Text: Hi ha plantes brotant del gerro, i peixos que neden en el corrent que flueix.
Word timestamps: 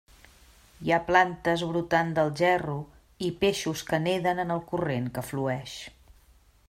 Hi 0.85 0.93
ha 0.93 0.97
plantes 1.09 1.63
brotant 1.73 2.09
del 2.19 2.33
gerro, 2.41 2.79
i 3.27 3.29
peixos 3.45 3.85
que 3.91 4.01
neden 4.07 4.43
en 4.47 4.55
el 4.57 4.65
corrent 4.73 5.11
que 5.19 5.27
flueix. 5.29 5.77